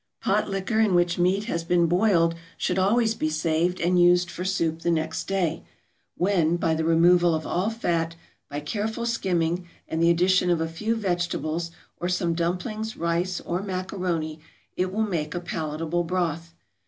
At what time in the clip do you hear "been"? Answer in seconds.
1.63-1.85